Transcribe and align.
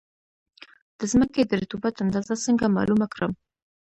د 0.99 1.01
ځمکې 1.11 1.41
د 1.45 1.51
رطوبت 1.61 1.93
اندازه 2.03 2.33
څنګه 2.45 2.73
معلومه 2.75 3.05
کړم؟ 3.13 3.31